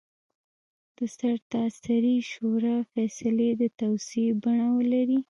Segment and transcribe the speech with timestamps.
[0.97, 5.19] د سرتاسري شورا فیصلې د توصیې بڼه ولري.